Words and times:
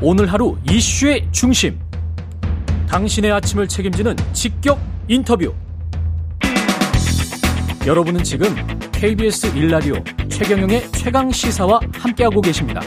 오늘 0.00 0.32
하루 0.32 0.56
이슈의 0.70 1.26
중심. 1.32 1.76
당신의 2.88 3.32
아침을 3.32 3.66
책임지는 3.66 4.14
직격 4.32 4.78
인터뷰. 5.08 5.52
여러분은 7.84 8.22
지금 8.22 8.54
KBS 8.92 9.56
일라디오 9.56 9.96
최경영의 10.28 10.92
최강 10.92 11.32
시사와 11.32 11.80
함께하고 11.94 12.40
계십니다. 12.40 12.80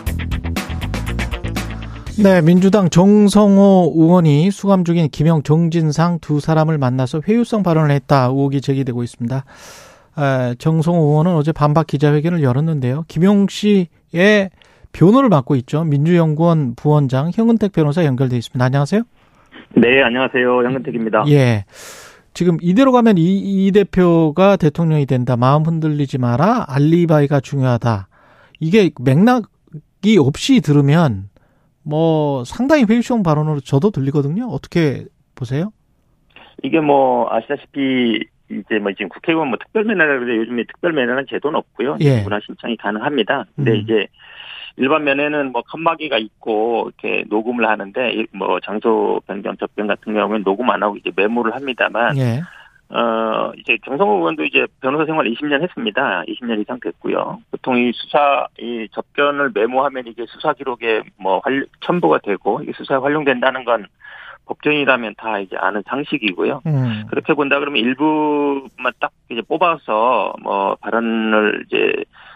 네, 2.18 2.42
민주당 2.42 2.90
정성호 2.90 3.94
의원이 3.94 4.50
수감 4.52 4.86
중인 4.86 5.10
김영 5.10 5.44
정진상 5.44 6.20
두 6.22 6.40
사람을 6.40 6.78
만나서 6.78 7.24
회유성 7.28 7.62
발언을 7.62 7.92
했다 7.92 8.28
의혹이 8.28 8.62
제기되고 8.62 9.04
있습니다. 9.04 9.44
정성호 10.58 11.02
의원은 11.10 11.36
어제 11.36 11.52
반박 11.52 11.88
기자회견을 11.88 12.42
열었는데요. 12.42 13.04
김용 13.10 13.48
씨의 13.50 14.50
변호를 14.94 15.30
맡고 15.30 15.56
있죠. 15.58 15.84
민주연구원 15.84 16.76
부원장 16.76 17.32
현근택 17.34 17.72
변호사 17.72 18.06
연결돼 18.06 18.38
있습니다. 18.38 18.64
안녕하세요. 18.64 19.04
네, 19.76 20.02
안녕하세요. 20.04 20.64
현근택입니다. 20.64 21.24
예. 21.30 21.66
지금 22.34 22.58
이대로 22.62 22.92
가면 22.92 23.18
이, 23.18 23.68
이 23.68 23.72
대표가 23.72 24.56
대통령이 24.56 25.06
된다. 25.06 25.36
마음 25.36 25.64
흔들리지 25.64 26.18
마라. 26.18 26.66
알리바이가 26.68 27.40
중요하다. 27.42 28.08
이게 28.60 28.92
맥락이 29.02 30.18
없이 30.20 30.62
들으면 30.62 31.30
뭐 31.84 32.44
상당히 32.46 32.86
회유성 32.86 33.24
발언으로 33.24 33.60
저도 33.60 33.92
들리거든요. 33.92 34.46
어떻게 34.46 35.06
보세요? 35.36 35.72
이게 36.64 36.80
뭐 36.80 37.28
아시다시피 37.32 38.20
이제 38.50 38.80
뭐 38.80 38.92
지금 38.92 39.10
국회의원 39.10 39.48
뭐 39.50 39.58
특별 39.60 39.84
면회라 39.86 40.20
그래 40.20 40.38
요즘에 40.38 40.66
특별 40.66 40.94
면회는 40.94 41.26
제도는 41.30 41.58
없고요. 41.58 41.98
예. 42.02 42.22
문화 42.22 42.40
신청이 42.46 42.78
가능합니다. 42.78 43.46
근데 43.56 43.72
음. 43.72 43.76
이제 43.78 44.08
일반 44.78 45.04
면에는 45.04 45.52
뭐 45.52 45.62
칸막이가 45.64 46.18
있고 46.18 46.90
이렇게 47.00 47.24
녹음을 47.30 47.68
하는데 47.68 48.26
뭐 48.34 48.60
장소 48.60 49.22
변경 49.28 49.56
접견 49.58 49.88
같은 49.88 50.14
경우에는 50.14 50.44
녹음 50.44 50.70
안 50.70 50.82
하고 50.84 50.98
이제 50.98 51.12
메모를 51.16 51.56
합니다만 51.56 52.18
예. 52.18 52.42
어 52.94 53.52
이제 53.58 53.78
정성호 53.86 54.18
의원도 54.18 54.44
이제 54.44 54.68
변호사 54.82 55.06
생활 55.06 55.26
20년 55.26 55.62
했습니다. 55.62 56.24
20년 56.28 56.60
이상 56.60 56.80
됐고요. 56.82 57.40
보통 57.50 57.78
이 57.78 57.92
수사 57.94 58.48
이 58.60 58.88
접견을 58.92 59.52
메모하면 59.54 60.08
이게 60.08 60.26
수사 60.28 60.54
기록에 60.54 61.02
뭐 61.18 61.40
활, 61.44 61.66
첨부가 61.82 62.20
되고 62.20 62.62
이게 62.62 62.74
수사에 62.74 62.98
활용된다는 62.98 63.64
건 63.64 63.86
법정이라면 64.46 65.16
다 65.18 65.40
이제 65.40 65.56
아는 65.58 65.82
상식이고요. 65.88 66.62
음. 66.66 67.06
그렇게 67.10 67.34
본다 67.34 67.60
그러면 67.60 67.82
일부만 67.82 68.92
딱 69.00 69.12
이제 69.30 69.42
뽑아서 69.42 70.34
뭐 70.42 70.76
발언을 70.82 71.64
이제 71.68 71.94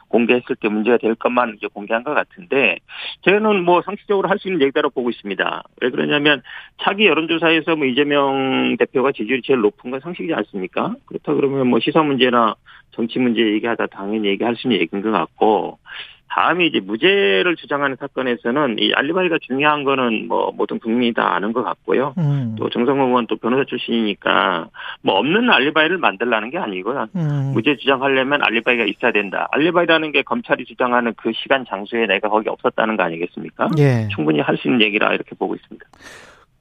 공개했을 0.08 0.56
때 0.56 0.70
문제가 0.70 0.98
될 0.98 1.16
것만 1.16 1.56
이제 1.58 1.68
공개한 1.68 2.04
것 2.04 2.14
같은데 2.14 2.78
저는 3.22 3.64
뭐 3.64 3.82
상식적으로 3.82 4.30
할 4.30 4.36
수 4.40 4.48
있는 4.48 4.62
얘기다라고 4.62 4.94
보고 4.94 5.10
있습니다. 5.10 5.64
왜 5.82 5.90
그러냐면 5.90 6.42
차기 6.82 7.06
여론조사에서 7.08 7.76
뭐 7.78 7.86
이재명 7.86 8.76
대표가 8.78 9.12
지지율이 9.14 9.42
제일 9.44 9.62
높은 9.62 9.92
건 9.92 10.00
상식이지 10.02 10.34
않습니까? 10.34 10.96
그렇다 11.06 11.34
그러면 11.34 11.68
뭐 11.68 11.80
시사 11.80 12.04
문제나 12.04 12.56
정치 12.92 13.20
문제 13.20 13.42
얘기하다 13.42 13.88
당연히 13.88 14.28
얘기할 14.30 14.56
수 14.56 14.68
있는 14.68 14.82
얘기인 14.82 15.02
것 15.02 15.12
같고 15.12 15.80
다음에 16.28 16.66
이제 16.66 16.80
무죄를 16.80 17.56
주장하는 17.56 17.96
사건에서는 18.00 18.78
이 18.80 18.92
알리바이가 18.94 19.38
중요한 19.42 19.84
거는 19.84 20.28
뭐 20.28 20.52
모든 20.56 20.80
국민이 20.80 21.14
다 21.14 21.36
아는 21.36 21.54
것 21.54 21.64
같고요. 21.64 22.14
음. 22.18 22.56
또 22.58 22.70
정성호 22.70 23.06
의원 23.06 23.28
또 23.28 23.38
변호사 23.38 23.64
출신이니까 23.66 24.68
뭐 25.02 25.16
없는 25.16 25.50
알리바이를 25.50 25.98
만들라는 25.98 26.50
게 26.50 26.58
아니고요. 26.58 27.08
음. 27.16 27.52
무죄 27.54 27.78
주장하려면 27.78 28.42
알리바이가 28.44 28.86
있어야 28.86 29.12
된다. 29.12 29.48
알리바이라는 29.52 30.12
게 30.12 30.24
검찰이 30.24 30.66
주장하는 30.66 31.14
그 31.16 31.32
시간 31.42 31.64
장소에 31.68 32.06
내가 32.08 32.28
거기 32.30 32.50
없었다는 32.50 32.98
거 32.98 33.04
아니겠습니까? 33.04 33.70
예. 33.78 34.08
충분히 34.14 34.40
할 34.42 34.56
수 34.56 34.68
있는 34.70 34.82
얘기라 34.82 35.14
이렇게 35.14 35.36
보고 35.36 35.54
있습니다. 35.54 35.86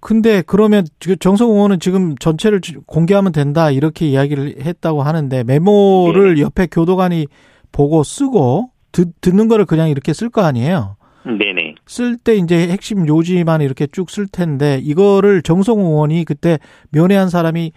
근데 0.00 0.42
그러면 0.46 0.84
정성 1.20 1.48
의원은 1.50 1.80
지금 1.80 2.14
전체를 2.16 2.60
공개하면 2.86 3.32
된다 3.32 3.70
이렇게 3.70 4.06
이야기를 4.06 4.56
했다고 4.60 5.02
하는데 5.02 5.44
메모를 5.44 6.34
네. 6.34 6.42
옆에 6.42 6.66
교도관이 6.70 7.26
보고 7.72 8.02
쓰고 8.02 8.73
듣, 8.94 9.10
듣는 9.20 9.48
거를 9.48 9.66
그냥 9.66 9.90
이렇게 9.90 10.12
쓸 10.14 10.30
거 10.30 10.42
아니에요? 10.42 10.96
네네. 11.24 11.74
쓸 11.86 12.16
때 12.18 12.36
이제 12.36 12.68
핵심 12.68 13.08
요지만 13.08 13.60
이렇게 13.60 13.86
쭉 13.86 14.08
쓸 14.10 14.26
텐데 14.28 14.78
이거를 14.82 15.42
정성 15.42 15.80
의원이 15.80 16.24
그때 16.24 16.58
면회한 16.90 17.28
사람이 17.28 17.72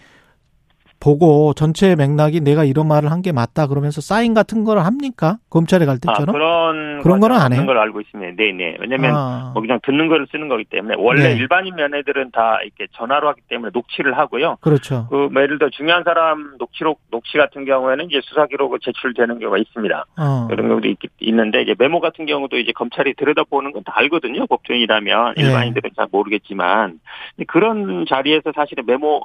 보고 1.00 1.54
전체 1.54 1.96
맥락이 1.96 2.42
내가 2.42 2.64
이런 2.64 2.88
말을 2.88 3.12
한 3.12 3.18
게 3.18 3.32
맞다 3.32 3.66
그러면서 3.68 4.00
사인 4.00 4.36
같은 4.36 4.64
걸 4.64 4.78
합니까? 4.78 5.38
검찰에 5.50 5.86
갈 5.86 5.98
때처럼? 5.98 6.30
아, 6.30 6.32
그런 6.32 7.02
그런 7.02 7.20
거는 7.20 7.36
안 7.36 7.52
해요. 7.52 7.66
걸 7.66 7.78
알고 7.80 8.00
있습니다. 8.02 8.36
네, 8.38 8.52
네. 8.52 8.78
왜냐면 8.80 9.16
아. 9.16 9.52
뭐 9.54 9.62
그냥 9.62 9.80
듣는 9.84 10.08
거를 10.08 10.28
쓰는 10.32 10.48
거기 10.50 10.64
때문에 10.66 10.96
원래 11.00 11.30
네. 11.30 11.36
일반인 11.36 11.76
면회들은 11.76 12.30
다 12.32 12.60
이렇게 12.64 12.86
전화로 12.94 13.28
하기 13.30 13.42
때문에 13.50 13.72
녹취를 13.74 14.16
하고요. 14.18 14.58
그렇죠. 14.62 15.08
그 15.10 15.28
뭐 15.32 15.42
예를 15.42 15.58
들어 15.58 15.70
중요한 15.72 16.04
사람 16.04 16.56
녹취록 16.60 17.02
녹취 17.12 17.38
같은 17.40 17.66
경우에는 17.66 18.06
이제 18.06 18.22
수사 18.24 18.46
기록을 18.46 18.80
제출되는 18.84 19.40
경우가 19.40 19.58
있습니다. 19.58 20.06
어. 20.20 20.48
그런 20.50 20.68
경우도 20.68 20.88
있, 20.88 20.98
있는데 21.20 21.64
이제 21.64 21.74
메모 21.78 22.00
같은 22.00 22.26
경우도 22.28 22.58
이제 22.60 22.72
검찰이 22.72 23.16
들여다보는 23.16 23.72
건 23.74 23.84
다 23.84 23.94
알거든요. 23.96 24.46
법조인이라면 24.48 25.34
네. 25.38 25.44
일반인들은 25.44 25.92
잘 25.96 26.08
모르겠지만 26.12 27.00
그런 27.48 28.06
자리에서 28.08 28.52
사실은 28.56 28.86
메모 28.86 29.24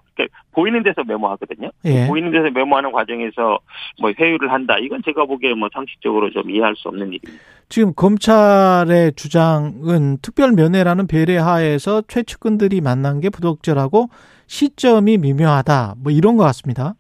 보이는 0.53 0.83
데서 0.83 1.03
메모하거든요. 1.07 1.62
예. 1.85 2.07
보이는 2.07 2.31
데서 2.31 2.51
메모하는 2.51 2.93
과정에서 2.93 3.59
뭐 4.01 4.13
회유를 4.19 4.53
한다. 4.53 4.77
이건 4.79 5.03
제가 5.05 5.25
보기에 5.25 5.55
뭐 5.55 5.69
상식적으로 5.73 6.31
좀 6.31 6.51
이해할 6.51 6.75
수 6.77 6.89
없는 6.89 7.09
일입니다. 7.09 7.43
지금 7.69 7.93
검찰의 7.95 9.13
주장은 9.17 10.19
특별 10.23 10.53
면회라는 10.53 11.07
배례 11.07 11.37
하에서 11.37 12.03
최측근들이 12.03 12.81
만난 12.81 13.21
게 13.21 13.31
부적절하고 13.31 14.09
시점이 14.47 15.19
미묘하다. 15.19 15.95
뭐 16.03 16.13
이런 16.13 16.37
것 16.37 16.45
같습니다. 16.45 16.95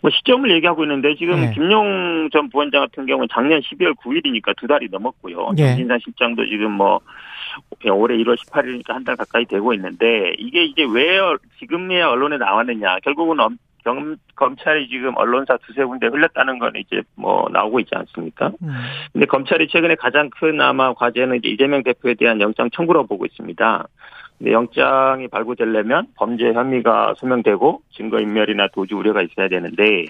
뭐 0.00 0.10
시점을 0.10 0.50
얘기하고 0.52 0.84
있는데 0.84 1.14
지금 1.16 1.40
네. 1.40 1.50
김용 1.52 2.28
전 2.32 2.48
부원장 2.48 2.82
같은 2.82 3.06
경우는 3.06 3.28
작년 3.32 3.60
12월 3.60 3.94
9일이니까 3.96 4.56
두 4.56 4.66
달이 4.66 4.88
넘었고요. 4.90 5.52
네. 5.56 5.68
정진산 5.68 5.98
실장도 6.02 6.46
지금 6.46 6.72
뭐 6.72 7.00
올해 7.90 8.16
1월 8.18 8.36
18일이니까 8.36 8.92
한 8.92 9.04
달 9.04 9.16
가까이 9.16 9.44
되고 9.46 9.72
있는데 9.74 10.34
이게 10.38 10.64
이제 10.64 10.84
왜 10.84 11.18
지금이야 11.58 12.08
언론에 12.08 12.36
나왔느냐 12.38 12.98
결국은 13.02 13.38
검, 13.84 14.16
검찰이 14.36 14.88
지금 14.88 15.16
언론사 15.16 15.56
두세 15.66 15.84
군데 15.84 16.06
흘렸다는 16.06 16.58
건 16.60 16.72
이제 16.76 17.02
뭐 17.16 17.48
나오고 17.52 17.80
있지 17.80 17.90
않습니까? 17.94 18.52
음. 18.62 18.68
근데 19.12 19.26
검찰이 19.26 19.66
최근에 19.68 19.96
가장 19.96 20.30
큰 20.30 20.60
아마 20.60 20.94
과제는 20.94 21.38
이제 21.38 21.48
이재명 21.48 21.82
대표에 21.82 22.14
대한 22.14 22.40
영장 22.40 22.70
청구로 22.70 23.06
보고 23.06 23.26
있습니다. 23.26 23.88
근데 24.38 24.52
영장이 24.52 25.28
발부되려면 25.28 26.06
범죄 26.16 26.52
혐의가 26.52 27.14
소명되고 27.16 27.82
증거 27.90 28.20
인멸이나 28.20 28.68
도주 28.72 28.96
우려가 28.96 29.22
있어야 29.22 29.48
되는데 29.48 30.06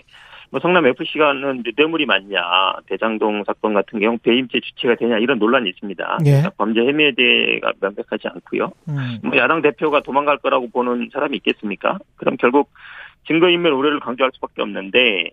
뭐 0.52 0.60
성남 0.60 0.86
FC가는 0.86 1.62
뇌물이 1.74 2.04
맞냐 2.04 2.38
대장동 2.86 3.44
사건 3.46 3.72
같은 3.72 3.98
경우 4.00 4.18
배임죄 4.18 4.60
주체가 4.60 4.96
되냐 4.96 5.16
이런 5.16 5.38
논란이 5.38 5.70
있습니다. 5.70 6.18
예. 6.26 6.42
범죄 6.58 6.80
혐의에 6.80 7.12
대해가 7.12 7.72
명백하지 7.80 8.28
않고요. 8.28 8.70
음. 8.90 9.18
뭐 9.24 9.34
야당 9.38 9.62
대표가 9.62 10.02
도망갈 10.02 10.36
거라고 10.36 10.68
보는 10.68 11.08
사람이 11.10 11.38
있겠습니까? 11.38 11.98
그럼 12.16 12.36
결국 12.36 12.70
증거인멸 13.26 13.72
우려를 13.72 13.98
강조할 14.00 14.30
수밖에 14.34 14.60
없는데 14.60 15.30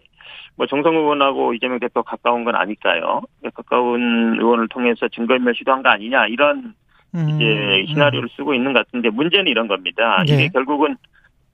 뭐 0.56 0.68
정성 0.68 0.96
의원하고 0.96 1.54
이재명 1.54 1.80
대표 1.80 2.02
가까운 2.02 2.46
건 2.46 2.56
아닐까요? 2.56 3.22
가까운 3.54 4.38
의원을 4.40 4.70
통해서 4.70 5.10
증거인멸 5.10 5.54
시도한 5.54 5.84
거 5.84 5.90
아니냐 5.90 6.28
이런 6.28 6.74
음, 7.16 7.30
이제 7.30 7.86
시나리오를 7.90 8.30
음. 8.30 8.36
쓰고 8.38 8.54
있는 8.54 8.72
것 8.72 8.86
같은데 8.86 9.10
문제는 9.10 9.48
이런 9.48 9.68
겁니다. 9.68 10.24
네. 10.26 10.34
이게 10.34 10.48
결국은 10.48 10.96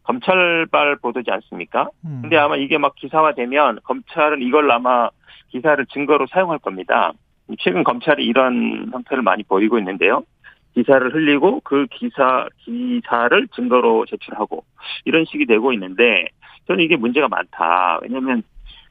검찰발 0.06 0.98
보도지 0.98 1.32
않습니까? 1.32 1.90
음. 2.06 2.20
근데 2.22 2.38
아마 2.38 2.56
이게 2.56 2.78
막 2.78 2.96
기사화되면 2.96 3.80
검찰은 3.84 4.42
이걸 4.42 4.72
아마 4.72 5.10
기사를 5.50 5.84
증거로 5.88 6.28
사용할 6.28 6.60
겁니다. 6.60 7.14
최근 7.60 7.84
검찰이 7.84 8.26
이런 8.26 8.90
형태를 8.92 9.24
많이 9.24 9.44
보이고 9.44 9.78
있는데요. 9.78 10.24
기사를 10.74 11.14
흘리고 11.14 11.62
그 11.64 11.88
기사 11.90 12.48
기사를 12.60 13.48
증거로 13.56 14.06
제출하고 14.08 14.66
이런 15.06 15.26
식이 15.26 15.46
되고 15.46 15.72
있는데 15.74 16.28
저는 16.68 16.84
이게 16.84 16.98
문제가 16.98 17.28
많다. 17.28 18.00
왜냐하면 18.02 18.44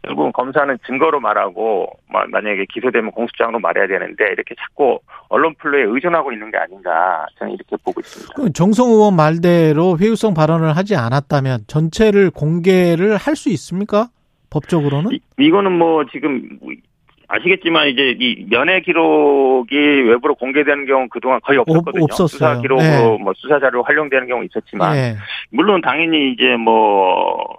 결국은 0.05 0.33
검사는 0.33 0.77
증거로 0.87 1.21
말하고 1.21 1.89
만약에 2.09 2.67
기소되면 2.73 3.11
공소장으로 3.12 3.59
말해야 3.59 3.87
되는데 3.87 4.25
이렇게 4.33 4.55
자꾸 4.59 4.99
언론 5.29 5.55
플로에 5.59 5.85
의존하고 5.85 6.33
있는 6.33 6.51
게 6.51 6.59
아닌가 6.59 7.27
저는 7.39 7.55
이렇게 7.55 7.77
보고 7.85 8.01
있습니다. 8.01 8.53
정성 8.55 8.91
의원 8.91 9.17
말대로 9.17 9.97
회유성 9.99 10.35
발언을 10.35 10.77
하지 10.77 10.97
않았다면 10.97 11.65
전체를 11.67 12.31
공개를 12.31 13.17
할 13.17 13.35
수 13.35 13.49
있습니까? 13.51 14.09
법적으로는? 14.51 15.11
이, 15.11 15.21
이거는 15.41 15.73
뭐 15.73 16.05
지금 16.12 16.57
아시겠지만 17.27 17.89
이제 17.89 18.15
이 18.21 18.47
면회 18.49 18.81
기록이 18.81 19.77
외부로 19.77 20.37
공개되는 20.37 20.87
경우 20.87 21.09
그동안 21.11 21.41
거의 21.43 21.59
없었거든요. 21.59 22.05
없었어요. 22.05 22.29
수사 22.29 22.61
기록으로 22.61 22.87
네. 22.87 23.19
뭐 23.21 23.33
수사 23.37 23.59
자료 23.59 23.83
활용되는 23.83 24.29
경우 24.29 24.45
있었지만 24.45 24.93
네. 24.95 25.17
물론 25.50 25.81
당연히 25.81 26.31
이제 26.31 26.55
뭐 26.57 27.57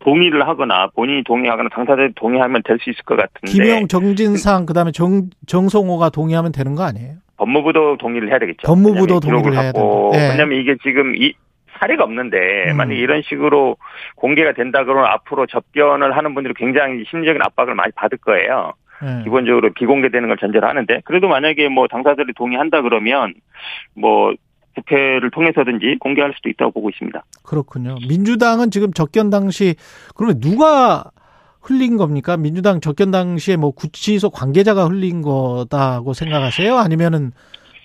동의를 0.00 0.46
하거나 0.46 0.88
본인이 0.94 1.22
동의하거나 1.24 1.68
당사자들이 1.70 2.12
동의하면 2.14 2.62
될 2.64 2.78
수 2.78 2.90
있을 2.90 3.02
것 3.04 3.16
같은데 3.16 3.50
김영 3.50 3.88
정진상 3.88 4.66
그다음에 4.66 4.92
정 4.92 5.30
정성호가 5.46 6.10
동의하면 6.10 6.52
되는 6.52 6.74
거 6.74 6.84
아니에요? 6.84 7.14
법무부도 7.36 7.98
동의를 7.98 8.30
해야 8.30 8.38
되겠죠. 8.38 8.66
법무부도 8.66 9.20
동의를 9.20 9.52
해야 9.54 9.72
된다. 9.72 9.88
네. 10.12 10.30
왜냐하면 10.30 10.58
이게 10.60 10.76
지금 10.82 11.14
이 11.16 11.34
사례가 11.78 12.04
없는데 12.04 12.70
음. 12.72 12.76
만약 12.76 12.94
이런 12.94 13.22
식으로 13.22 13.76
공개가 14.16 14.52
된다 14.52 14.84
그러면 14.84 15.06
앞으로 15.06 15.46
접견을 15.46 16.16
하는 16.16 16.34
분들이 16.34 16.54
굉장히 16.54 17.04
심리적인 17.08 17.40
압박을 17.42 17.74
많이 17.74 17.92
받을 17.92 18.18
거예요. 18.18 18.72
네. 19.00 19.22
기본적으로 19.22 19.72
비공개되는 19.72 20.28
걸 20.28 20.36
전제로 20.38 20.66
하는데 20.66 21.00
그래도 21.04 21.28
만약에 21.28 21.68
뭐 21.68 21.86
당사자들이 21.86 22.32
동의한다 22.34 22.82
그러면 22.82 23.34
뭐 23.94 24.34
국회를 24.80 25.30
통해서든지 25.30 25.96
공개할 26.00 26.32
수도 26.36 26.48
있다고 26.48 26.72
보고 26.72 26.90
있습니다. 26.90 27.24
그렇군요. 27.42 27.96
민주당은 28.08 28.70
지금 28.70 28.92
접견 28.92 29.30
당시 29.30 29.74
그러면 30.14 30.40
누가 30.40 31.10
흘린 31.60 31.96
겁니까? 31.96 32.36
민주당 32.36 32.80
접견 32.80 33.10
당시에 33.10 33.56
뭐 33.56 33.70
구치소 33.72 34.30
관계자가 34.30 34.86
흘린 34.86 35.22
거다고 35.22 36.14
생각하세요? 36.14 36.76
아니면은 36.76 37.32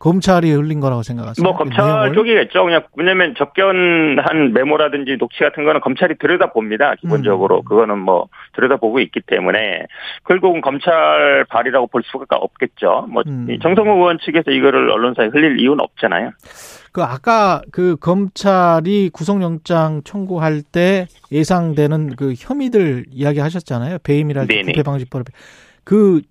검찰이 0.04 0.52
흘린 0.52 0.82
거라고 0.82 1.02
생각하세요? 1.02 1.42
뭐 1.42 1.56
검찰 1.56 1.86
내용을? 1.86 2.14
쪽이겠죠. 2.14 2.66
그냥 2.66 2.84
왜냐면 2.98 3.36
접견한 3.38 4.52
메모라든지 4.54 5.16
녹취 5.18 5.40
같은 5.40 5.64
거는 5.64 5.80
검찰이 5.80 6.16
들여다 6.20 6.52
봅니다. 6.52 6.94
기본적으로 6.96 7.60
음. 7.60 7.64
그거는 7.64 8.00
뭐 8.00 8.28
들여다 8.54 8.76
보고 8.76 9.00
있기 9.00 9.22
때문에 9.26 9.86
결국은 10.28 10.60
검찰 10.60 11.46
발이라고 11.48 11.88
볼 11.88 12.04
수가 12.04 12.36
없겠죠. 12.36 13.08
뭐 13.12 13.24
음. 13.28 13.48
정성호 13.62 13.94
의원 13.94 14.20
측에서 14.20 14.52
이거를 14.52 14.92
언론사에 14.92 15.28
흘릴 15.28 15.62
이유는 15.62 15.80
없잖아요. 15.80 16.32
그 16.92 17.02
아까 17.02 17.62
그 17.72 17.96
검찰이 17.96 19.10
구속영장 19.14 20.02
청구할 20.04 20.64
때 20.64 21.08
예상되는 21.32 22.18
그 22.18 22.34
혐의들 22.38 23.06
이야기하셨잖아요. 23.10 24.00
배임이랄지 24.04 24.64
부패방지법. 24.66 25.28
그 25.86 26.22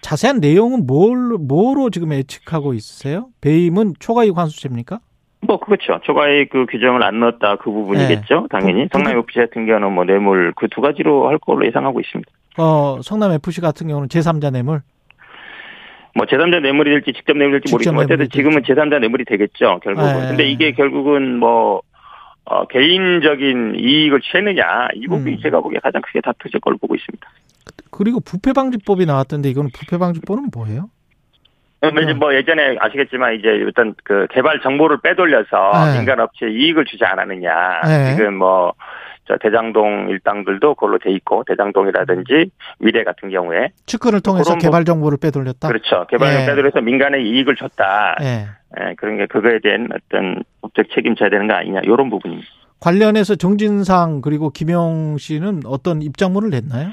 자세한 0.00 0.40
내용은 0.40 0.86
뭘, 0.86 1.36
뭐로 1.38 1.90
지금 1.90 2.12
예측하고 2.12 2.72
있으세요? 2.74 3.28
배임은 3.40 3.94
초과이익 3.98 4.36
환수제입니까? 4.36 5.00
뭐 5.40 5.58
그렇죠. 5.60 6.00
초과이익 6.02 6.50
그 6.50 6.66
규정을 6.66 7.02
안 7.02 7.20
넣었다 7.20 7.56
그 7.56 7.70
부분이겠죠. 7.70 8.40
네. 8.40 8.46
당연히 8.50 8.88
성남 8.92 9.16
FC 9.18 9.38
같은 9.38 9.66
경우는 9.66 9.92
뭐 9.92 10.04
뇌물 10.04 10.52
그 10.56 10.66
두 10.68 10.80
가지로 10.80 11.28
할 11.28 11.38
걸로 11.38 11.64
예상하고 11.66 12.00
있습니다. 12.00 12.30
어 12.58 12.98
성남 13.02 13.32
FC 13.32 13.60
같은 13.60 13.86
경우는 13.86 14.08
제3자 14.08 14.50
뇌물. 14.52 14.82
뭐 16.14 16.26
제3자 16.26 16.60
뇌물이 16.60 16.90
될지 16.90 17.12
직접 17.12 17.36
뇌물이 17.36 17.60
될지 17.60 17.72
모르겠지만 17.72 18.04
어쨌든 18.04 18.28
지금은 18.30 18.62
제3자 18.62 18.98
뇌물이 18.98 19.24
되겠죠. 19.26 19.78
결국은. 19.84 20.20
네. 20.20 20.28
근데 20.28 20.44
이게 20.50 20.72
결국은 20.72 21.38
뭐 21.38 21.82
어, 22.44 22.66
개인적인 22.66 23.76
이익을 23.78 24.20
취했느냐 24.22 24.88
이 24.94 25.06
부분이 25.06 25.36
음. 25.36 25.40
제가 25.40 25.60
보기에 25.60 25.78
가장 25.80 26.02
크게 26.02 26.20
다투질 26.20 26.58
걸로 26.60 26.76
보고 26.78 26.96
있습니다. 26.96 27.28
그리고 27.90 28.20
부패 28.20 28.52
방지법이 28.52 29.06
나왔던데 29.06 29.48
이거는 29.50 29.70
부패 29.72 29.98
방지법은 29.98 30.50
뭐예요? 30.52 30.90
네, 31.80 31.90
뭐, 31.90 32.02
뭐 32.14 32.34
예전에 32.34 32.76
아시겠지만 32.80 33.34
이제 33.34 33.48
일단 33.48 33.94
그 34.02 34.26
개발 34.30 34.60
정보를 34.60 34.98
빼돌려서 35.00 35.92
네. 35.92 35.98
민간 35.98 36.18
업체에 36.18 36.50
이익을 36.50 36.84
주지 36.86 37.04
않았느냐. 37.04 37.80
네. 37.86 38.16
지금 38.16 38.34
뭐저 38.34 39.38
대장동 39.40 40.08
일당들도 40.10 40.74
그걸로 40.74 40.98
돼 40.98 41.12
있고 41.12 41.44
대장동이라든지 41.46 42.50
위례 42.80 43.04
같은 43.04 43.30
경우에 43.30 43.70
측근을 43.86 44.20
통해서 44.22 44.56
개발 44.58 44.84
정보를 44.84 45.18
빼돌렸다. 45.18 45.68
그렇죠. 45.68 46.06
개발 46.10 46.32
정보를 46.32 46.46
네. 46.46 46.46
빼돌려서 46.46 46.80
민간에 46.80 47.22
이익을 47.22 47.54
줬다. 47.54 48.16
네. 48.18 48.46
네. 48.76 48.94
그런 48.96 49.18
게 49.18 49.26
그거에 49.26 49.60
대한 49.62 49.88
어떤 49.94 50.42
법적 50.62 50.86
책임져야 50.94 51.30
되는 51.30 51.46
거 51.46 51.54
아니냐 51.54 51.80
이런 51.84 52.10
부분입니다. 52.10 52.48
관련해서 52.80 53.36
정진상 53.36 54.20
그리고 54.20 54.50
김영 54.50 55.16
씨는 55.18 55.60
어떤 55.64 56.02
입장문을 56.02 56.50
냈나요? 56.50 56.90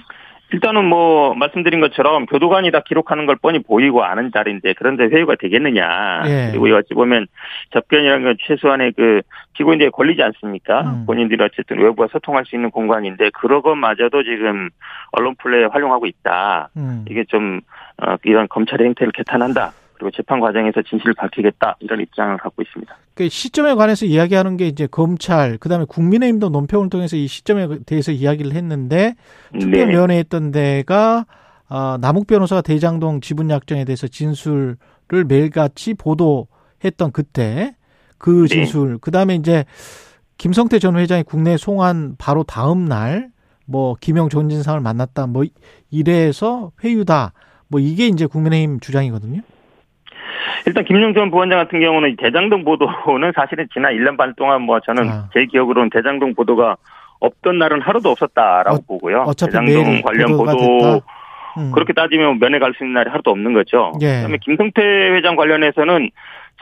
일단은 0.53 0.85
뭐 0.85 1.33
말씀드린 1.33 1.79
것처럼 1.79 2.27
교도관이 2.27 2.71
다 2.71 2.81
기록하는 2.85 3.25
걸 3.25 3.35
뻔히 3.35 3.59
보이고 3.59 4.03
아는 4.03 4.31
자리인데 4.31 4.73
그런데 4.77 5.05
회유가 5.05 5.35
되겠느냐. 5.35 6.23
예. 6.27 6.49
그리고 6.51 6.75
어찌 6.77 6.93
보면 6.93 7.27
접견이라는 7.71 8.23
건 8.23 8.37
최소한의 8.45 8.93
그 8.95 9.21
피고인들의 9.53 9.91
권리지 9.91 10.21
않습니까? 10.21 10.81
음. 10.81 11.05
본인들이 11.07 11.43
어쨌든 11.43 11.79
외부와 11.79 12.07
소통할 12.11 12.45
수 12.45 12.55
있는 12.55 12.69
공간인데 12.69 13.31
그런 13.31 13.61
것마저도 13.61 14.23
지금 14.23 14.69
언론 15.11 15.35
플레이에 15.35 15.65
활용하고 15.65 16.05
있다. 16.05 16.69
음. 16.77 17.05
이게 17.09 17.23
좀 17.27 17.61
어, 17.97 18.15
이런 18.23 18.47
검찰의 18.47 18.87
행태를 18.87 19.13
개탄한다. 19.13 19.71
그리고 19.95 20.11
재판 20.11 20.39
과정에서 20.39 20.81
진실을 20.81 21.13
밝히겠다 21.15 21.77
이런 21.79 22.01
입장을 22.01 22.37
갖고 22.37 22.61
있습니다. 22.61 22.95
그 23.13 23.29
시점에 23.29 23.73
관해서 23.73 24.05
이야기하는 24.05 24.57
게 24.57 24.67
이제 24.67 24.87
검찰 24.87 25.57
그다음에 25.57 25.85
국민의힘도 25.87 26.49
논평을 26.49 26.89
통해서 26.89 27.15
이 27.15 27.27
시점에 27.27 27.67
대해서 27.85 28.11
이야기를 28.11 28.53
했는데 28.53 29.15
특별위원회 29.59 30.17
했던 30.17 30.51
데가 30.51 31.25
어, 31.69 31.97
남욱 31.99 32.27
변호사가 32.27 32.61
대장동 32.61 33.21
지분 33.21 33.49
약정에 33.49 33.85
대해서 33.85 34.07
진술을 34.07 34.77
매일같이 35.27 35.93
보도했던 35.93 37.11
그때 37.11 37.75
그 38.17 38.47
네. 38.47 38.47
진술 38.47 38.93
네. 38.93 38.97
그다음에 39.01 39.35
이제 39.35 39.65
김성태 40.37 40.79
전 40.79 40.97
회장이 40.97 41.23
국내 41.23 41.57
송환 41.57 42.15
바로 42.17 42.43
다음 42.43 42.85
날 42.85 43.35
뭐 43.65 43.95
김영 43.99 44.29
전진상을 44.29 44.79
만났다 44.79 45.27
뭐 45.27 45.43
이래서 45.89 46.71
회유다 46.83 47.33
뭐 47.67 47.79
이게 47.79 48.07
이제 48.07 48.25
국민의힘 48.25 48.79
주장이거든요. 48.79 49.41
일단 50.65 50.83
김용전 50.83 51.31
부원장 51.31 51.59
같은 51.59 51.79
경우는 51.79 52.15
대장동 52.17 52.63
보도는 52.63 53.31
사실은 53.35 53.67
지난 53.73 53.93
1년 53.93 54.17
반 54.17 54.33
동안 54.35 54.61
뭐 54.61 54.79
저는 54.79 55.09
아. 55.09 55.29
제 55.33 55.45
기억으로는 55.45 55.89
대장동 55.89 56.35
보도가 56.35 56.77
없던 57.19 57.57
날은 57.57 57.81
하루도 57.81 58.09
없었다라고 58.09 58.75
어, 58.77 58.79
보고요. 58.87 59.25
대장동 59.37 60.01
관련 60.01 60.37
보도 60.37 61.01
음. 61.57 61.71
그렇게 61.73 61.93
따지면 61.93 62.39
면회 62.39 62.59
갈 62.59 62.73
수 62.73 62.83
있는 62.83 62.95
날이 62.95 63.09
하루도 63.09 63.31
없는 63.31 63.53
거죠. 63.53 63.93
예. 64.01 64.15
그다음에 64.17 64.37
김성태 64.41 64.81
회장 64.81 65.35
관련해서는 65.35 66.09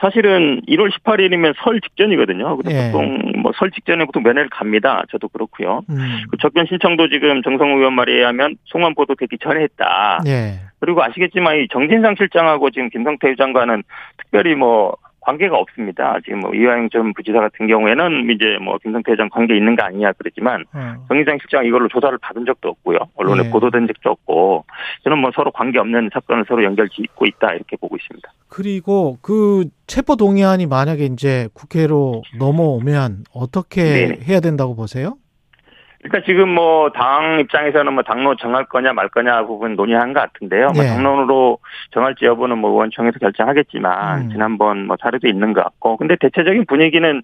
사실은 0.00 0.60
1월 0.68 0.90
18일이면 0.90 1.54
설 1.62 1.80
직전이거든요. 1.80 2.56
그래서 2.56 2.76
예. 2.76 2.90
보통 2.90 3.18
뭐 3.42 3.52
설 3.56 3.70
직전에 3.70 4.04
보통 4.04 4.22
면회를 4.22 4.48
갑니다. 4.50 5.04
저도 5.10 5.28
그렇고요. 5.28 5.82
음. 5.88 6.22
그 6.30 6.36
접견 6.38 6.66
신청도 6.66 7.08
지금 7.08 7.42
정성우 7.42 7.78
의원 7.78 7.92
말에 7.94 8.12
의하면 8.12 8.56
송환 8.64 8.94
보도 8.94 9.14
되기 9.14 9.38
전에 9.38 9.62
했다. 9.62 10.20
예. 10.26 10.60
그리고 10.80 11.02
아시겠지만 11.02 11.58
이 11.58 11.68
정진상 11.72 12.16
실장하고 12.16 12.70
지금 12.70 12.90
김성태 12.90 13.28
회장과는 13.28 13.82
특별히 14.18 14.54
뭐 14.54 14.96
관계가 15.24 15.56
없습니다. 15.56 16.18
지금 16.24 16.40
뭐 16.40 16.54
이화영 16.54 16.90
전 16.90 17.12
부지사 17.14 17.40
같은 17.40 17.66
경우에는 17.66 18.30
이제 18.30 18.58
뭐 18.62 18.78
김성태 18.78 19.12
회장 19.12 19.28
관계 19.28 19.56
있는 19.56 19.74
거 19.74 19.82
아니냐 19.84 20.12
그러지만 20.18 20.64
음. 20.74 20.96
정의장 21.08 21.38
실장 21.40 21.64
이걸로 21.64 21.88
조사를 21.88 22.16
받은 22.18 22.44
적도 22.44 22.68
없고요. 22.70 22.98
언론에 23.16 23.44
네. 23.44 23.50
보도된 23.50 23.86
적도 23.86 24.10
없고 24.10 24.64
저는 25.02 25.18
뭐 25.18 25.30
서로 25.34 25.50
관계 25.50 25.78
없는 25.78 26.10
사건을 26.12 26.44
서로 26.46 26.62
연결 26.64 26.88
짓고 26.88 27.26
있다 27.26 27.54
이렇게 27.54 27.76
보고 27.76 27.96
있습니다. 27.96 28.32
그리고 28.48 29.18
그 29.22 29.64
체포 29.86 30.16
동의안이 30.16 30.66
만약에 30.66 31.06
이제 31.06 31.48
국회로 31.54 32.22
넘어오면 32.38 33.24
어떻게 33.32 33.82
네 33.82 34.18
해야 34.28 34.40
된다고 34.40 34.76
보세요? 34.76 35.16
일단 36.04 36.22
지금 36.26 36.50
뭐 36.50 36.90
당 36.90 37.40
입장에서는 37.40 37.92
뭐 37.92 38.02
당로 38.02 38.36
정할 38.36 38.66
거냐 38.66 38.92
말 38.92 39.08
거냐 39.08 39.46
부분 39.46 39.74
논의한 39.74 40.12
것 40.12 40.20
같은데요. 40.20 40.66
뭐 40.66 40.82
네. 40.82 40.88
뭐 40.88 40.96
당론으로 40.96 41.58
정할지 41.92 42.26
여부는 42.26 42.58
뭐 42.58 42.70
의원총회에서 42.70 43.18
결정하겠지만 43.18 44.22
음. 44.22 44.30
지난번 44.30 44.86
뭐 44.86 44.96
사례도 45.00 45.26
있는 45.28 45.52
것 45.52 45.64
같고 45.64 45.96
근데 45.96 46.16
대체적인 46.20 46.66
분위기는 46.66 47.22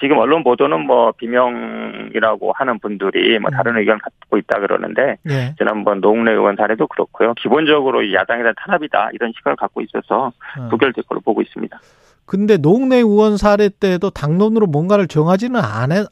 지금 0.00 0.18
언론 0.18 0.44
보도는 0.44 0.86
뭐 0.86 1.12
비명이라고 1.12 2.52
하는 2.52 2.78
분들이 2.78 3.38
뭐 3.38 3.50
다른 3.50 3.72
음. 3.72 3.78
의견을 3.78 4.00
갖고 4.00 4.36
있다 4.36 4.60
그러는데 4.60 5.16
네. 5.22 5.54
지난번 5.56 6.00
노웅래 6.00 6.32
의원 6.32 6.56
사례도 6.56 6.88
그렇고요. 6.88 7.34
기본적으로 7.34 8.12
야당에 8.12 8.42
대한 8.42 8.54
탄압이다 8.58 9.10
이런 9.14 9.32
시각을 9.36 9.56
갖고 9.56 9.80
있어서 9.80 10.32
음. 10.58 10.68
부결될 10.68 11.04
걸로 11.04 11.20
보고 11.20 11.40
있습니다. 11.40 11.78
근데 12.26 12.58
노웅래 12.58 12.96
의원 12.96 13.38
사례 13.38 13.70
때도 13.70 14.10
당론으로 14.10 14.66
뭔가를 14.66 15.06
정하지는 15.06 15.60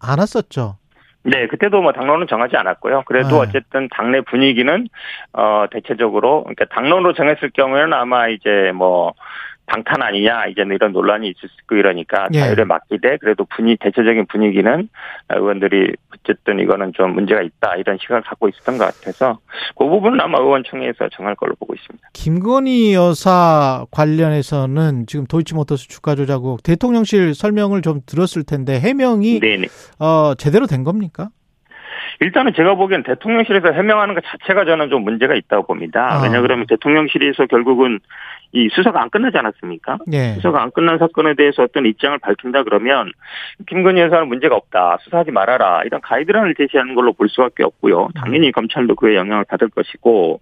않았었죠. 0.01 0.79
네, 1.26 1.49
그때도 1.49 1.83
뭐 1.83 1.92
당론은 1.92 2.28
정하지 2.28 2.56
않았고요. 2.56 3.02
그래도 3.06 3.42
네. 3.42 3.49
어쨌든 3.49 3.88
당내 3.90 4.21
분위기는 4.23 4.88
어 5.33 5.66
대체적으로 5.71 6.45
그러니까 6.45 6.66
당론으로 6.66 7.14
정했을 7.14 7.50
경우에는 7.50 7.92
아마 7.92 8.28
이제 8.28 8.71
뭐 8.75 9.12
방탄 9.67 10.03
아니냐 10.03 10.47
이제 10.47 10.63
이런 10.63 10.93
논란이 10.93 11.29
있을 11.29 11.49
수 11.49 11.55
있고 11.63 11.75
이러니까 11.75 12.29
예. 12.33 12.41
자율에 12.41 12.65
맡기되 12.65 13.19
그래도 13.19 13.45
분위 13.45 13.77
대체적인 13.77 14.27
분위기는 14.27 14.89
의원들이 15.31 15.95
어쨌든 16.15 16.61
이거는 16.61 16.93
좀 16.95 17.15
문제가 17.15 17.43
있다 17.43 17.77
이런 17.77 17.99
시각을 18.01 18.23
갖고 18.23 18.49
있었던 18.49 18.79
것 18.79 18.85
같아서 18.85 19.39
그 19.77 19.85
부분은 19.87 20.21
아마 20.21 20.39
의원총회에서 20.39 21.09
정할 21.13 21.35
걸로 21.35 21.55
보고 21.57 21.75
있습니다. 21.75 22.09
김건희 22.13 22.95
여사 22.95 23.85
관련해서는 23.91 25.07
지금 25.07 25.27
도이치모터스 25.27 25.89
주가 25.89 26.15
조작국 26.15 26.63
대통령실 26.63 27.35
설명을 27.35 27.83
좀 27.83 28.01
들었을 28.07 28.45
텐데 28.45 28.79
해명이 28.81 29.41
네네. 29.41 29.67
어 29.99 30.35
제대로 30.37 30.67
된 30.67 30.85
겁니까? 30.85 31.29
일단은 32.21 32.53
제가 32.55 32.75
보기엔 32.75 33.03
대통령실에서 33.03 33.73
해명하는 33.73 34.15
것 34.15 34.25
자체가 34.25 34.65
저는 34.65 34.89
좀 34.91 35.03
문제가 35.05 35.35
있다고 35.35 35.67
봅니다. 35.67 36.15
아. 36.15 36.23
왜냐 36.23 36.41
그러면 36.41 36.67
대통령실에서 36.67 37.47
결국은 37.47 38.01
이 38.53 38.69
수사가 38.73 39.03
안 39.03 39.11
끝나지 39.11 39.37
않았습니까? 39.37 39.99
네. 40.07 40.35
수사가 40.35 40.63
안 40.63 40.71
끝난 40.71 40.99
사건에 40.99 41.35
대해서 41.35 41.63
어떤 41.63 41.85
입장을 41.85 42.19
밝힌다 42.19 42.63
그러면 42.63 43.13
김건희 43.67 44.01
여사는 44.01 44.29
문제가 44.29 44.57
없다. 44.57 44.99
수사하지 45.03 45.31
말아라. 45.31 45.83
이런 45.85 46.01
가이드라인을 46.01 46.55
제시하는 46.55 46.95
걸로 46.95 47.13
볼 47.13 47.29
수밖에 47.29 47.65
없고요. 47.65 48.09
당연히 48.15 48.53
검찰도 48.53 48.95
그에 48.95 49.17
영향을 49.17 49.45
받을 49.47 49.69
것이고 49.69 50.41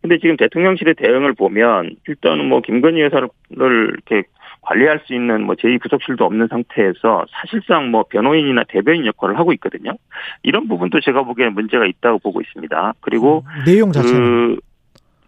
근데 0.00 0.18
지금 0.18 0.36
대통령실의 0.36 0.94
대응을 0.94 1.34
보면 1.34 1.96
일단은 2.06 2.48
뭐 2.48 2.60
김건희 2.60 3.00
여사를 3.02 3.28
이렇게 3.50 4.28
관리할 4.68 5.00
수 5.06 5.14
있는 5.14 5.44
뭐 5.44 5.54
제2부속실도 5.54 6.20
없는 6.20 6.48
상태에서 6.48 7.24
사실상 7.30 7.90
뭐 7.90 8.04
변호인이나 8.04 8.64
대변인 8.68 9.06
역할을 9.06 9.38
하고 9.38 9.54
있거든요. 9.54 9.92
이런 10.42 10.68
부분도 10.68 11.00
제가 11.00 11.22
보기에는 11.22 11.54
문제가 11.54 11.86
있다고 11.86 12.18
보고 12.18 12.42
있습니다. 12.42 12.94
그리고 13.00 13.44
음, 13.46 13.64
내용 13.64 13.92
자체 13.92 14.12
그 14.12 14.58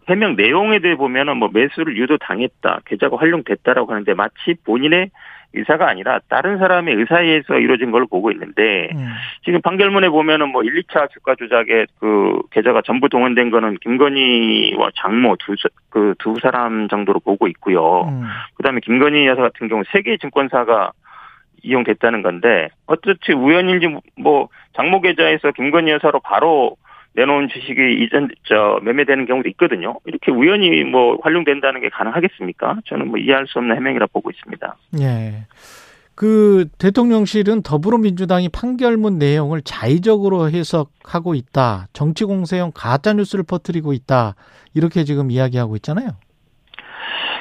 해명 0.09 0.37
내용에 0.37 0.81
대해 0.81 0.97
보면은 0.97 1.37
뭐 1.37 1.51
매수를 1.53 1.97
유도 1.97 2.19
당했다, 2.19 2.81
계좌가 2.85 3.17
활용됐다라고 3.17 3.93
하는데 3.93 4.15
마치 4.15 4.55
본인의 4.65 5.11
의사가 5.53 5.89
아니라 5.89 6.21
다른 6.29 6.59
사람의 6.59 6.95
의사에 6.95 7.25
의해서 7.25 7.59
이루어진 7.59 7.91
걸 7.91 8.07
보고 8.07 8.31
있는데 8.31 8.89
음. 8.95 9.09
지금 9.45 9.61
판결문에 9.63 10.09
보면은 10.09 10.51
뭐 10.51 10.63
1, 10.63 10.83
2차 10.83 11.11
주가 11.11 11.35
조작에 11.35 11.87
그 11.99 12.41
계좌가 12.53 12.83
전부 12.85 13.09
동원된 13.09 13.51
거는 13.51 13.77
김건희와 13.81 14.91
장모 14.97 15.37
두그두 15.39 16.37
사람 16.41 16.89
정도로 16.89 17.21
보고 17.21 17.49
있고요. 17.49 18.05
음. 18.09 18.23
그다음에 18.55 18.81
김건희 18.81 19.27
여사 19.27 19.43
같은 19.43 19.69
경우 19.69 19.83
세개 19.91 20.19
증권사가 20.19 20.93
이용됐다는 21.63 22.23
건데 22.23 22.69
어떻지 22.87 23.33
우연인지 23.33 23.89
뭐 24.17 24.49
장모 24.75 25.01
계좌에서 25.01 25.51
김건희 25.51 25.91
여사로 25.91 26.21
바로 26.21 26.77
내놓은 27.15 27.49
주식이 27.49 28.03
이전 28.03 28.29
저 28.45 28.81
매매되는 28.83 29.27
경우도 29.27 29.49
있거든요. 29.51 29.99
이렇게 30.07 30.31
우연히 30.31 30.85
뭐 30.85 31.19
활용된다는 31.23 31.81
게 31.81 31.89
가능하겠습니까? 31.89 32.79
저는 32.87 33.09
뭐 33.09 33.19
이해할 33.19 33.47
수 33.47 33.59
없는 33.59 33.77
해명이라 33.77 34.07
보고 34.13 34.31
있습니다. 34.31 34.77
예. 35.01 35.47
그 36.15 36.67
대통령실은 36.79 37.63
더불어민주당이 37.63 38.51
판결문 38.51 39.19
내용을 39.19 39.63
자의적으로 39.63 40.51
해석하고 40.51 41.35
있다. 41.35 41.89
정치 41.93 42.25
공세용 42.25 42.73
가짜 42.75 43.15
뉴스를 43.15 43.43
퍼뜨리고 43.49 43.93
있다. 43.95 44.35
이렇게 44.75 45.05
지금 45.05 45.31
이야기하고 45.31 45.77
있잖아요. 45.77 46.11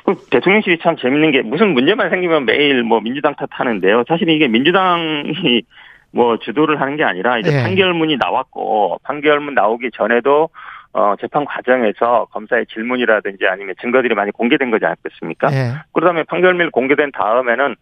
그 0.05 0.15
대통령실이 0.31 0.79
참 0.81 0.95
재밌는 0.95 1.31
게 1.31 1.41
무슨 1.41 1.73
문제만 1.73 2.09
생기면 2.09 2.45
매일 2.45 2.83
뭐 2.83 3.01
민주당 3.01 3.35
탓하는데요. 3.35 4.05
사실 4.07 4.29
이게 4.29 4.47
민주당이 4.47 5.63
뭐 6.11 6.37
주도를 6.39 6.81
하는 6.81 6.95
게 6.95 7.03
아니라 7.03 7.37
이제 7.37 7.51
네. 7.51 7.63
판결문이 7.63 8.17
나왔고 8.17 8.99
판결문 9.03 9.53
나오기 9.53 9.91
전에도 9.93 10.49
어, 10.91 11.15
재판 11.21 11.45
과정에서 11.45 12.25
검사의 12.31 12.65
질문이라든지 12.65 13.45
아니면 13.47 13.75
증거들이 13.79 14.15
많이 14.15 14.31
공개된 14.31 14.71
거지 14.71 14.85
않겠습니까? 14.85 15.49
네. 15.49 15.73
그러다음에 15.93 16.23
판결문이 16.23 16.71
공개된 16.71 17.11
다음에는 17.11 17.75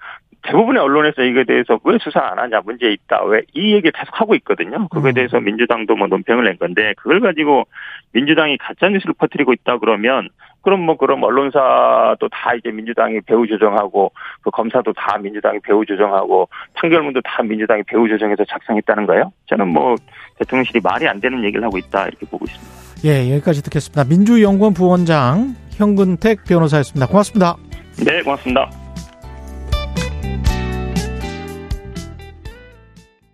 대부분의 0.44 0.82
언론에서 0.82 1.24
이거에 1.24 1.46
대해서 1.46 1.80
왜 1.84 1.98
수사 2.00 2.20
안 2.20 2.38
하냐 2.40 2.62
문제 2.64 2.90
있다 2.92 3.24
왜 3.24 3.42
이 3.54 3.74
얘기를 3.74 3.92
계속 3.92 4.20
하고 4.20 4.36
있거든요. 4.36 4.88
그거에 4.90 5.12
음. 5.12 5.14
대해서 5.14 5.40
민주당도 5.40 5.96
뭐 5.96 6.08
논평을 6.08 6.44
낸 6.44 6.58
건데 6.58 6.94
그걸 6.98 7.20
가지고 7.22 7.66
민주당이 8.14 8.58
가짜 8.58 8.88
뉴스를 8.90 9.16
퍼뜨리고 9.18 9.54
있다 9.54 9.80
그러면 9.80 10.30
그럼 10.68 10.82
뭐 10.82 10.98
그럼 10.98 11.24
언론사도 11.24 12.28
다 12.28 12.54
이제 12.54 12.70
민주당이 12.70 13.22
배후 13.22 13.48
조정하고 13.48 14.12
그 14.42 14.52
검사도 14.52 14.92
다 14.92 15.18
민주당이 15.18 15.60
배후 15.64 15.86
조정하고 15.86 16.50
판결문도 16.74 17.22
다 17.22 17.42
민주당이 17.42 17.84
배후 17.84 18.06
조정해서 18.10 18.44
작성했다는 18.44 19.06
거예요. 19.06 19.32
저는 19.46 19.70
뭐 19.70 19.96
대통령실이 20.40 20.82
말이 20.84 21.08
안 21.08 21.22
되는 21.22 21.42
얘기를 21.42 21.64
하고 21.64 21.78
있다 21.78 22.08
이렇게 22.08 22.26
보고 22.26 22.44
있습니다. 22.44 23.08
예, 23.08 23.34
여기까지 23.36 23.64
듣겠습니다. 23.64 24.04
민주연구원 24.10 24.74
부원장 24.74 25.56
현근택 25.72 26.44
변호사였습니다. 26.44 27.08
고맙습니다. 27.08 27.56
네, 28.06 28.22
고맙습니다. 28.24 28.70